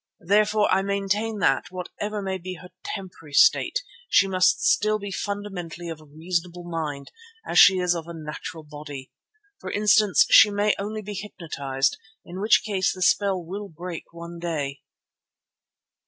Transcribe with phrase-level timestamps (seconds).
[0.25, 5.89] Therefore I maintain that, whatever may be her temporary state, she must still be fundamentally
[5.89, 7.11] of a reasonable mind,
[7.45, 9.11] as she is of a natural body.
[9.59, 14.39] For instance, she may only be hypnotized, in which case the spell will break one
[14.39, 14.81] day."